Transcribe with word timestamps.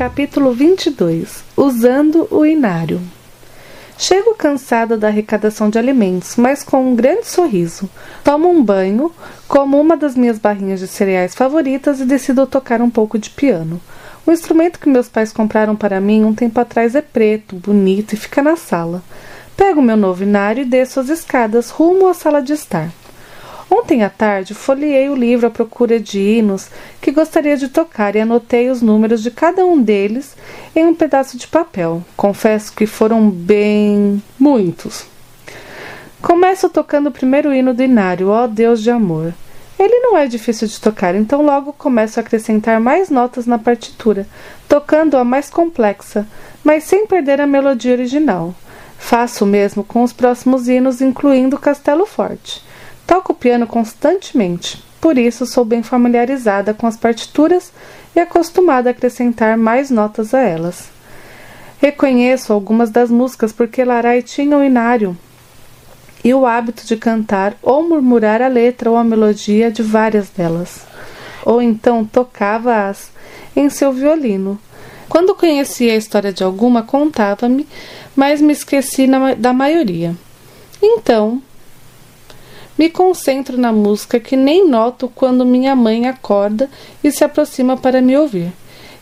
Capítulo 0.00 0.54
22 0.54 1.44
Usando 1.54 2.26
o 2.30 2.46
inário 2.46 3.02
Chego 3.98 4.34
cansada 4.34 4.96
da 4.96 5.08
arrecadação 5.08 5.68
de 5.68 5.78
alimentos, 5.78 6.36
mas 6.36 6.62
com 6.62 6.90
um 6.90 6.96
grande 6.96 7.26
sorriso. 7.26 7.86
Tomo 8.24 8.48
um 8.48 8.64
banho, 8.64 9.12
como 9.46 9.78
uma 9.78 9.98
das 9.98 10.16
minhas 10.16 10.38
barrinhas 10.38 10.80
de 10.80 10.88
cereais 10.88 11.34
favoritas 11.34 12.00
e 12.00 12.06
decido 12.06 12.46
tocar 12.46 12.80
um 12.80 12.88
pouco 12.88 13.18
de 13.18 13.28
piano. 13.28 13.78
O 14.26 14.32
instrumento 14.32 14.78
que 14.78 14.88
meus 14.88 15.06
pais 15.06 15.34
compraram 15.34 15.76
para 15.76 16.00
mim 16.00 16.24
um 16.24 16.34
tempo 16.34 16.58
atrás 16.58 16.94
é 16.94 17.02
preto, 17.02 17.56
bonito 17.56 18.14
e 18.14 18.16
fica 18.16 18.42
na 18.42 18.56
sala. 18.56 19.02
Pego 19.54 19.82
meu 19.82 19.98
novo 19.98 20.22
inário 20.22 20.62
e 20.62 20.66
desço 20.66 20.98
as 20.98 21.10
escadas 21.10 21.68
rumo 21.68 22.08
à 22.08 22.14
sala 22.14 22.40
de 22.40 22.54
estar. 22.54 22.88
Ontem 23.70 24.02
à 24.02 24.10
tarde 24.10 24.52
folheei 24.52 25.08
o 25.08 25.14
livro 25.14 25.46
à 25.46 25.50
procura 25.50 26.00
de 26.00 26.18
hinos 26.18 26.68
que 27.00 27.12
gostaria 27.12 27.56
de 27.56 27.68
tocar 27.68 28.16
e 28.16 28.20
anotei 28.20 28.68
os 28.68 28.82
números 28.82 29.22
de 29.22 29.30
cada 29.30 29.64
um 29.64 29.80
deles 29.80 30.36
em 30.74 30.84
um 30.84 30.94
pedaço 30.94 31.38
de 31.38 31.46
papel. 31.46 32.04
Confesso 32.16 32.72
que 32.72 32.84
foram 32.84 33.30
bem 33.30 34.20
muitos. 34.36 35.06
Começo 36.20 36.68
tocando 36.68 37.06
o 37.06 37.12
primeiro 37.12 37.54
hino 37.54 37.72
do 37.72 37.82
Inário, 37.82 38.28
ó 38.28 38.48
Deus 38.48 38.82
de 38.82 38.90
amor. 38.90 39.32
Ele 39.78 40.00
não 40.00 40.18
é 40.18 40.26
difícil 40.26 40.66
de 40.66 40.78
tocar, 40.78 41.14
então 41.14 41.40
logo 41.40 41.72
começo 41.72 42.18
a 42.18 42.22
acrescentar 42.22 42.78
mais 42.80 43.08
notas 43.08 43.46
na 43.46 43.58
partitura, 43.58 44.26
tocando 44.68 45.16
a 45.16 45.24
mais 45.24 45.48
complexa, 45.48 46.26
mas 46.62 46.84
sem 46.84 47.06
perder 47.06 47.40
a 47.40 47.46
melodia 47.46 47.92
original. 47.92 48.54
Faço 48.98 49.44
o 49.44 49.48
mesmo 49.48 49.82
com 49.82 50.02
os 50.02 50.12
próximos 50.12 50.68
hinos, 50.68 51.00
incluindo 51.00 51.56
Castelo 51.56 52.04
Forte. 52.04 52.62
Toco 53.10 53.34
piano 53.34 53.66
constantemente, 53.66 54.80
por 55.00 55.18
isso 55.18 55.44
sou 55.44 55.64
bem 55.64 55.82
familiarizada 55.82 56.72
com 56.72 56.86
as 56.86 56.96
partituras 56.96 57.72
e 58.14 58.20
acostumada 58.20 58.88
a 58.88 58.92
acrescentar 58.92 59.58
mais 59.58 59.90
notas 59.90 60.32
a 60.32 60.38
elas. 60.38 60.90
Reconheço 61.80 62.52
algumas 62.52 62.88
das 62.88 63.10
músicas 63.10 63.52
porque 63.52 63.82
Larai 63.84 64.22
tinha 64.22 64.56
o 64.56 64.62
inário 64.62 65.18
e 66.22 66.32
o 66.32 66.46
hábito 66.46 66.86
de 66.86 66.96
cantar 66.96 67.56
ou 67.60 67.82
murmurar 67.82 68.40
a 68.40 68.46
letra 68.46 68.88
ou 68.88 68.96
a 68.96 69.02
melodia 69.02 69.72
de 69.72 69.82
várias 69.82 70.28
delas, 70.28 70.82
ou 71.44 71.60
então 71.60 72.04
tocava-as 72.04 73.10
em 73.56 73.68
seu 73.68 73.92
violino. 73.92 74.56
Quando 75.08 75.34
conhecia 75.34 75.94
a 75.94 75.96
história 75.96 76.32
de 76.32 76.44
alguma, 76.44 76.84
contava-me, 76.84 77.66
mas 78.14 78.40
me 78.40 78.52
esqueci 78.52 79.08
da 79.36 79.52
maioria. 79.52 80.14
Então, 80.80 81.42
me 82.80 82.88
concentro 82.88 83.58
na 83.58 83.70
música 83.74 84.18
que 84.18 84.34
nem 84.34 84.66
noto 84.66 85.12
quando 85.14 85.44
minha 85.44 85.76
mãe 85.76 86.08
acorda 86.08 86.66
e 87.04 87.12
se 87.12 87.22
aproxima 87.22 87.76
para 87.76 88.00
me 88.00 88.16
ouvir. 88.16 88.54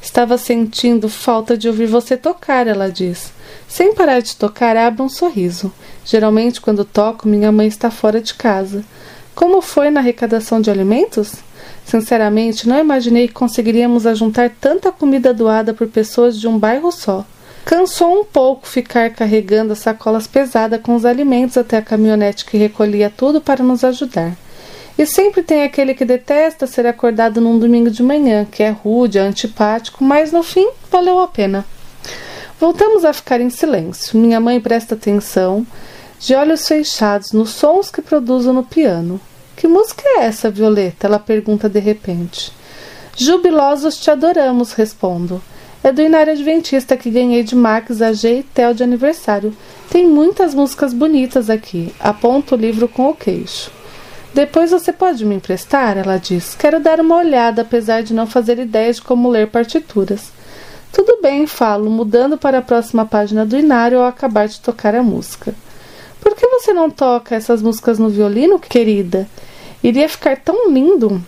Estava 0.03 0.37
sentindo 0.37 1.09
falta 1.09 1.57
de 1.57 1.69
ouvir 1.69 1.87
você 1.87 2.17
tocar, 2.17 2.67
ela 2.67 2.91
diz. 2.91 3.33
Sem 3.69 3.95
parar 3.95 4.19
de 4.19 4.35
tocar, 4.35 4.77
abre 4.77 5.01
um 5.01 5.09
sorriso. 5.09 5.73
Geralmente, 6.05 6.61
quando 6.61 6.85
toco, 6.85 7.29
minha 7.29 7.53
mãe 7.53 7.69
está 7.69 7.89
fora 7.89 8.20
de 8.20 8.35
casa. 8.35 8.85
Como 9.33 9.62
foi 9.62 9.91
na 9.91 10.01
arrecadação 10.01 10.61
de 10.61 10.73
alimentos? 10.73 11.37
Sinceramente, 11.85 12.69
não 12.69 12.81
imaginei 12.81 13.29
que 13.29 13.35
conseguiríamos 13.35 14.09
ajuntar 14.09 14.51
tanta 14.61 14.91
comida 14.91 15.33
doada 15.33 15.73
por 15.73 15.87
pessoas 15.87 16.37
de 16.37 16.48
um 16.48 16.59
bairro 16.59 16.91
só. 16.91 17.25
Cansou 17.69 18.22
um 18.22 18.24
pouco 18.24 18.66
ficar 18.66 19.11
carregando 19.11 19.74
as 19.74 19.80
sacolas 19.80 20.27
pesadas 20.27 20.80
com 20.80 20.97
os 20.97 21.05
alimentos 21.05 21.58
até 21.58 21.77
a 21.77 21.83
caminhonete 21.83 22.47
que 22.47 22.56
recolhia 22.56 23.12
tudo 23.14 23.42
para 23.42 23.62
nos 23.62 23.84
ajudar. 23.84 24.34
E 24.97 25.05
sempre 25.05 25.42
tem 25.42 25.62
aquele 25.62 25.92
que 25.92 26.06
detesta 26.06 26.66
ser 26.66 26.86
acordado 26.86 27.42
num 27.42 27.58
domingo 27.58 27.91
de 27.91 28.02
manhã, 28.02 28.46
que 28.50 28.62
é 28.62 28.70
rude, 28.70 29.19
antipático, 29.19 30.02
mas 30.02 30.33
no 30.33 30.42
fim 30.42 30.67
valeu 30.90 31.18
a 31.18 31.28
pena. 31.28 31.62
Voltamos 32.58 33.05
a 33.05 33.12
ficar 33.12 33.39
em 33.39 33.51
silêncio. 33.51 34.18
Minha 34.18 34.40
mãe 34.40 34.58
presta 34.58 34.95
atenção, 34.95 35.67
de 36.18 36.34
olhos 36.34 36.67
fechados, 36.67 37.33
nos 37.33 37.51
sons 37.51 37.90
que 37.90 38.01
produzo 38.01 38.51
no 38.51 38.64
piano. 38.64 39.20
Que 39.55 39.68
música 39.68 40.05
é 40.07 40.24
essa, 40.24 40.51
Violeta? 40.51 41.07
Ela 41.07 41.18
pergunta 41.18 41.68
de 41.68 41.80
repente. 41.80 42.51
Jubilosos 43.14 44.01
te 44.01 44.11
adoramos, 44.11 44.73
respondo. 44.73 45.42
É 45.83 45.92
do 45.92 46.02
Inário 46.02 46.33
Adventista 46.33 46.96
que 46.96 47.08
ganhei 47.08 47.44
de 47.44 47.55
Max, 47.55 48.02
AG 48.02 48.40
e 48.40 48.42
Tel 48.42 48.74
de 48.74 48.83
aniversário. 48.83 49.56
Tem 49.89 50.06
muitas 50.06 50.52
músicas 50.52 50.92
bonitas 50.92 51.48
aqui. 51.48 51.94
Aponta 52.00 52.56
o 52.56 52.58
livro 52.58 52.89
com 52.89 53.08
o 53.08 53.14
queixo. 53.14 53.70
Depois 54.34 54.72
você 54.72 54.92
pode 54.92 55.24
me 55.24 55.36
emprestar? 55.36 55.96
Ela 55.96 56.18
diz. 56.18 56.56
Quero 56.56 56.80
dar 56.80 57.00
uma 57.00 57.16
olhada, 57.16 57.62
apesar 57.62 58.02
de 58.02 58.12
não 58.12 58.27
fazer 58.27 58.58
ideia 58.58 58.92
de 58.92 59.00
como 59.00 59.28
ler 59.28 59.48
partituras. 59.48 60.33
Tudo 60.92 61.20
bem, 61.22 61.46
falo, 61.46 61.89
mudando 61.89 62.36
para 62.36 62.58
a 62.58 62.62
próxima 62.62 63.06
página 63.06 63.46
do 63.46 63.56
Inário 63.56 63.98
ao 63.98 64.06
acabar 64.06 64.48
de 64.48 64.60
tocar 64.60 64.95
a 64.95 65.02
música. 65.02 65.55
Por 66.20 66.34
que 66.34 66.46
você 66.46 66.72
não 66.72 66.90
toca 66.90 67.36
essas 67.36 67.62
músicas 67.62 67.98
no 67.98 68.08
violino, 68.08 68.58
querida? 68.58 69.28
Iria 69.83 70.08
ficar 70.08 70.36
tão 70.39 70.70
lindo. 70.70 71.22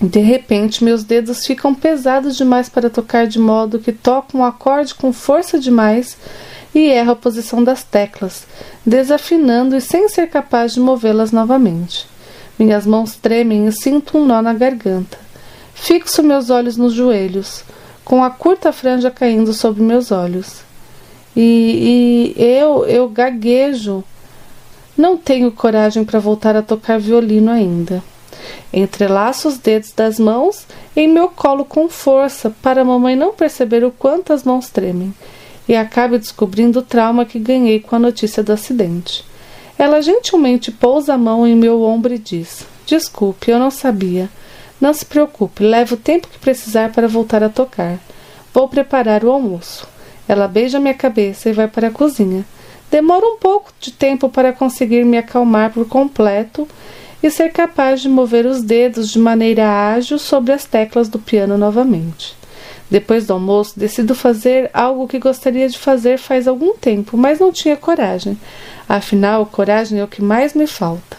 De 0.00 0.20
repente, 0.20 0.84
meus 0.84 1.02
dedos 1.02 1.44
ficam 1.44 1.74
pesados 1.74 2.36
demais 2.36 2.68
para 2.68 2.88
tocar, 2.88 3.26
de 3.26 3.38
modo 3.38 3.80
que 3.80 3.90
toco 3.90 4.38
um 4.38 4.44
acorde 4.44 4.94
com 4.94 5.12
força 5.12 5.58
demais 5.58 6.16
e 6.72 6.90
erro 6.90 7.12
a 7.12 7.16
posição 7.16 7.64
das 7.64 7.82
teclas, 7.82 8.46
desafinando 8.86 9.74
e 9.74 9.80
sem 9.80 10.08
ser 10.08 10.28
capaz 10.28 10.74
de 10.74 10.80
movê-las 10.80 11.32
novamente. 11.32 12.06
Minhas 12.56 12.86
mãos 12.86 13.16
tremem 13.16 13.66
e 13.66 13.72
sinto 13.72 14.18
um 14.18 14.24
nó 14.24 14.40
na 14.40 14.54
garganta. 14.54 15.18
Fixo 15.74 16.22
meus 16.22 16.48
olhos 16.48 16.76
nos 16.76 16.92
joelhos, 16.92 17.64
com 18.04 18.22
a 18.22 18.30
curta 18.30 18.72
franja 18.72 19.10
caindo 19.10 19.52
sobre 19.52 19.82
meus 19.82 20.12
olhos. 20.12 20.60
E, 21.36 22.34
e 22.36 22.42
eu, 22.42 22.84
eu 22.86 23.08
gaguejo. 23.08 24.04
Não 24.96 25.16
tenho 25.16 25.50
coragem 25.50 26.04
para 26.04 26.18
voltar 26.18 26.54
a 26.56 26.62
tocar 26.62 26.98
violino 26.98 27.50
ainda. 27.50 28.02
Entrelaço 28.72 29.48
os 29.48 29.58
dedos 29.58 29.92
das 29.92 30.18
mãos 30.18 30.66
em 30.94 31.08
meu 31.08 31.28
colo 31.28 31.64
com 31.64 31.88
força 31.88 32.54
para 32.62 32.82
a 32.82 32.84
mamãe 32.84 33.16
não 33.16 33.32
perceber 33.32 33.82
o 33.84 33.90
quanto 33.90 34.32
as 34.32 34.44
mãos 34.44 34.68
tremem 34.68 35.14
e 35.68 35.76
acabe 35.76 36.18
descobrindo 36.18 36.80
o 36.80 36.82
trauma 36.82 37.24
que 37.24 37.38
ganhei 37.38 37.80
com 37.80 37.96
a 37.96 37.98
notícia 37.98 38.42
do 38.42 38.52
acidente. 38.52 39.24
Ela 39.78 40.02
gentilmente 40.02 40.72
pousa 40.72 41.14
a 41.14 41.18
mão 41.18 41.46
em 41.46 41.54
meu 41.54 41.82
ombro 41.82 42.12
e 42.12 42.18
diz: 42.18 42.66
Desculpe, 42.86 43.50
eu 43.50 43.58
não 43.58 43.70
sabia. 43.70 44.28
Não 44.80 44.92
se 44.94 45.04
preocupe, 45.04 45.64
leve 45.64 45.94
o 45.94 45.98
tempo 45.98 46.28
que 46.28 46.38
precisar 46.38 46.92
para 46.92 47.08
voltar 47.08 47.42
a 47.42 47.48
tocar. 47.48 47.98
Vou 48.52 48.68
preparar 48.68 49.24
o 49.24 49.30
almoço. 49.30 49.86
Ela 50.26 50.48
beija 50.48 50.80
minha 50.80 50.94
cabeça 50.94 51.48
e 51.48 51.52
vai 51.52 51.68
para 51.68 51.88
a 51.88 51.92
cozinha. 51.92 52.44
Demora 52.90 53.26
um 53.26 53.36
pouco 53.38 53.72
de 53.80 53.92
tempo 53.92 54.28
para 54.28 54.52
conseguir 54.52 55.04
me 55.04 55.18
acalmar 55.18 55.72
por 55.72 55.86
completo 55.86 56.66
e 57.22 57.30
ser 57.30 57.50
capaz 57.50 58.00
de 58.00 58.08
mover 58.08 58.46
os 58.46 58.62
dedos 58.62 59.10
de 59.10 59.18
maneira 59.18 59.90
ágil 59.92 60.18
sobre 60.18 60.52
as 60.52 60.64
teclas 60.64 61.08
do 61.08 61.18
piano 61.18 61.58
novamente. 61.58 62.36
Depois 62.90 63.26
do 63.26 63.34
almoço, 63.34 63.78
decido 63.78 64.14
fazer 64.14 64.70
algo 64.72 65.06
que 65.06 65.18
gostaria 65.18 65.68
de 65.68 65.78
fazer 65.78 66.18
faz 66.18 66.48
algum 66.48 66.74
tempo, 66.74 67.16
mas 67.16 67.38
não 67.38 67.52
tinha 67.52 67.76
coragem. 67.76 68.38
Afinal, 68.88 69.44
coragem 69.44 70.00
é 70.00 70.04
o 70.04 70.08
que 70.08 70.22
mais 70.22 70.54
me 70.54 70.66
falta. 70.66 71.16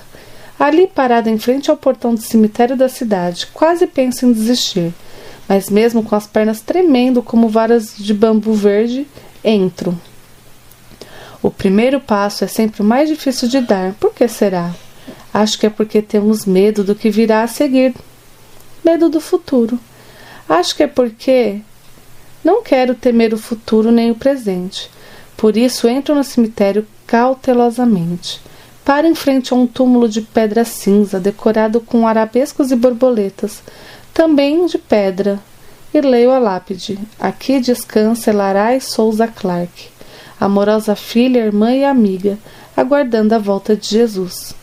Ali, 0.60 0.88
parada 0.88 1.30
em 1.30 1.38
frente 1.38 1.70
ao 1.70 1.78
portão 1.78 2.16
do 2.16 2.22
cemitério 2.22 2.76
da 2.76 2.90
cidade, 2.90 3.48
quase 3.54 3.86
penso 3.86 4.26
em 4.26 4.34
desistir, 4.34 4.94
mas 5.48 5.70
mesmo 5.70 6.04
com 6.04 6.16
as 6.16 6.28
pernas 6.28 6.60
tremendo 6.60 7.22
como 7.22 7.48
varas 7.48 7.94
de 7.98 8.14
bambu 8.14 8.54
verde, 8.54 9.08
entro. 9.44 9.98
O 11.42 11.50
primeiro 11.50 12.02
passo 12.02 12.44
é 12.44 12.48
sempre 12.48 12.82
o 12.82 12.86
mais 12.86 13.08
difícil 13.08 13.48
de 13.48 13.62
dar. 13.62 13.94
Por 13.94 14.14
que 14.14 14.28
será? 14.28 14.74
Acho 15.34 15.60
que 15.60 15.66
é 15.66 15.70
porque 15.70 16.02
temos 16.02 16.46
medo 16.46 16.84
do 16.84 16.96
que 16.96 17.10
virá 17.10 17.44
a 17.44 17.48
seguir, 17.48 17.94
medo 18.84 19.10
do 19.10 19.22
futuro. 19.22 19.80
Acho 20.48 20.76
que 20.76 20.84
é 20.84 20.88
porque 20.88 21.62
não 22.44 22.64
quero 22.64 22.96
temer 22.96 23.34
o 23.34 23.38
futuro 23.38 23.92
nem 23.92 24.12
o 24.12 24.16
presente. 24.16 24.90
Por 25.38 25.56
isso 25.56 25.88
entro 25.88 26.16
no 26.16 26.24
cemitério 26.24 26.86
cautelosamente. 27.06 28.42
Paro 28.84 29.06
em 29.06 29.14
frente 29.14 29.54
a 29.54 29.56
um 29.56 29.68
túmulo 29.68 30.10
de 30.10 30.22
pedra 30.22 30.66
cinza 30.66 31.20
decorado 31.20 31.80
com 31.80 32.08
arabescos 32.08 32.72
e 32.72 32.76
borboletas, 32.76 33.62
também 34.14 34.66
de 34.66 34.78
pedra, 34.78 35.40
e 35.94 36.02
leio 36.02 36.32
a 36.32 36.40
lápide: 36.40 36.98
Aqui 37.20 37.60
descansa 37.60 38.34
Larai 38.34 38.82
Souza 38.82 39.28
Clark, 39.28 39.90
amorosa 40.40 40.96
filha, 40.96 41.40
irmã 41.40 41.72
e 41.74 41.86
amiga, 41.86 42.38
aguardando 42.76 43.36
a 43.36 43.38
volta 43.38 43.76
de 43.76 43.88
Jesus. 43.90 44.56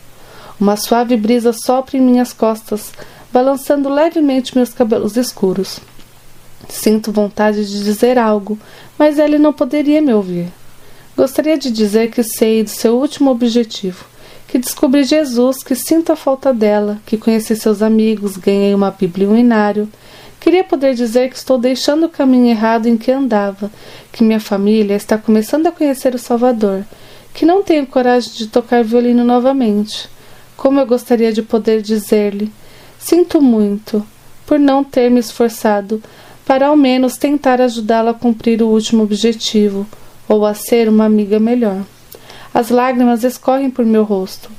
Uma 0.59 0.75
suave 0.75 1.15
brisa 1.15 1.53
sopra 1.53 1.97
em 1.97 2.01
minhas 2.01 2.33
costas, 2.33 2.91
balançando 3.31 3.89
levemente 3.89 4.55
meus 4.55 4.73
cabelos 4.73 5.15
escuros. 5.15 5.79
Sinto 6.67 7.11
vontade 7.11 7.65
de 7.65 7.83
dizer 7.83 8.17
algo, 8.17 8.57
mas 8.97 9.19
ele 9.19 9.37
não 9.37 9.53
poderia 9.53 10.01
me 10.01 10.13
ouvir. 10.13 10.47
Gostaria 11.15 11.57
de 11.57 11.71
dizer 11.71 12.11
que 12.11 12.23
sei 12.23 12.63
do 12.63 12.69
seu 12.69 12.95
último 12.95 13.31
objetivo, 13.31 14.05
que 14.47 14.57
descobri 14.57 15.03
Jesus, 15.03 15.63
que 15.63 15.75
sinto 15.75 16.11
a 16.11 16.15
falta 16.15 16.53
dela, 16.53 16.99
que 17.05 17.17
conheci 17.17 17.55
seus 17.55 17.81
amigos, 17.81 18.37
ganhei 18.37 18.73
uma 18.73 18.91
Bíblia 18.91 19.27
e 19.27 19.29
um 19.29 19.37
inário, 19.37 19.89
Queria 20.39 20.63
poder 20.63 20.93
dizer 20.93 21.29
que 21.29 21.35
estou 21.35 21.57
deixando 21.57 22.05
o 22.05 22.09
caminho 22.09 22.49
errado 22.49 22.87
em 22.87 22.97
que 22.97 23.11
andava, 23.11 23.71
que 24.11 24.23
minha 24.23 24.39
família 24.39 24.95
está 24.95 25.17
começando 25.17 25.67
a 25.67 25.71
conhecer 25.71 26.13
o 26.15 26.19
Salvador, 26.19 26.85
que 27.33 27.45
não 27.45 27.63
tenho 27.63 27.85
coragem 27.85 28.31
de 28.33 28.47
tocar 28.47 28.83
violino 28.83 29.23
novamente. 29.23 30.09
Como 30.57 30.79
eu 30.79 30.85
gostaria 30.87 31.31
de 31.31 31.43
poder 31.43 31.81
dizer-lhe: 31.81 32.51
Sinto 32.99 33.41
muito 33.41 34.05
por 34.45 34.59
não 34.59 34.83
ter 34.83 35.09
me 35.09 35.19
esforçado 35.19 36.01
para 36.45 36.67
ao 36.67 36.75
menos 36.75 37.17
tentar 37.17 37.61
ajudá-la 37.61 38.11
a 38.11 38.13
cumprir 38.13 38.61
o 38.63 38.67
último 38.67 39.03
objetivo, 39.03 39.85
ou 40.27 40.45
a 40.45 40.53
ser 40.53 40.89
uma 40.89 41.05
amiga 41.05 41.39
melhor. 41.39 41.83
As 42.53 42.69
lágrimas 42.69 43.23
escorrem 43.23 43.69
por 43.69 43.85
meu 43.85 44.03
rosto 44.03 44.49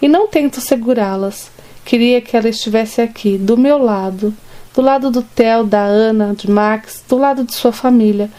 e 0.00 0.08
não 0.08 0.26
tento 0.26 0.60
segurá-las. 0.60 1.50
Queria 1.84 2.20
que 2.20 2.36
ela 2.36 2.48
estivesse 2.48 3.00
aqui, 3.00 3.36
do 3.36 3.56
meu 3.56 3.78
lado, 3.78 4.34
do 4.74 4.80
lado 4.80 5.10
do 5.10 5.22
Theo, 5.22 5.64
da 5.64 5.82
Ana, 5.82 6.34
de 6.34 6.50
Max, 6.50 7.04
do 7.08 7.16
lado 7.16 7.44
de 7.44 7.54
sua 7.54 7.72
família. 7.72 8.30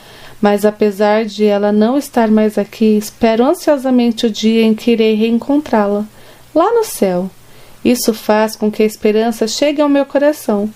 Mas 0.41 0.65
apesar 0.65 1.25
de 1.25 1.45
ela 1.45 1.71
não 1.71 1.97
estar 1.97 2.29
mais 2.29 2.57
aqui, 2.57 2.97
espero 2.97 3.45
ansiosamente 3.45 4.25
o 4.25 4.29
dia 4.29 4.63
em 4.63 4.73
que 4.73 4.91
irei 4.91 5.13
reencontrá-la, 5.13 6.05
lá 6.55 6.73
no 6.73 6.83
céu. 6.85 7.29
Isso 7.83 8.13
faz 8.13 8.55
com 8.55 8.71
que 8.71 8.81
a 8.81 8.85
esperança 8.85 9.47
chegue 9.47 9.81
ao 9.81 9.89
meu 9.89 10.05
coração. 10.05 10.67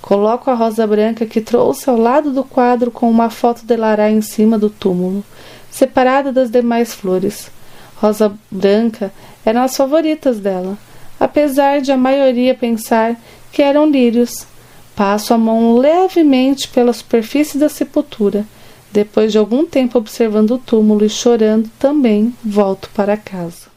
Coloco 0.00 0.50
a 0.50 0.54
rosa 0.54 0.86
branca 0.86 1.26
que 1.26 1.40
trouxe 1.40 1.90
ao 1.90 1.96
lado 1.96 2.32
do 2.32 2.42
quadro 2.42 2.90
com 2.90 3.10
uma 3.10 3.28
foto 3.28 3.64
de 3.64 3.76
Lara 3.76 4.10
em 4.10 4.20
cima 4.20 4.58
do 4.58 4.70
túmulo, 4.70 5.24
separada 5.70 6.32
das 6.32 6.50
demais 6.50 6.94
flores. 6.94 7.50
Rosa 7.96 8.32
branca 8.50 9.12
eram 9.44 9.62
as 9.62 9.76
favoritas 9.76 10.38
dela, 10.38 10.76
apesar 11.20 11.80
de 11.80 11.92
a 11.92 11.96
maioria 11.96 12.54
pensar 12.54 13.16
que 13.52 13.62
eram 13.62 13.88
lírios. 13.88 14.46
Passo 14.94 15.34
a 15.34 15.38
mão 15.38 15.76
levemente 15.76 16.68
pela 16.68 16.92
superfície 16.92 17.58
da 17.58 17.68
sepultura. 17.68 18.46
Depois 18.92 19.30
de 19.30 19.38
algum 19.38 19.66
tempo 19.66 19.98
observando 19.98 20.52
o 20.52 20.58
túmulo 20.58 21.04
e 21.04 21.10
chorando, 21.10 21.70
também 21.78 22.34
volto 22.42 22.88
para 22.94 23.16
casa. 23.16 23.75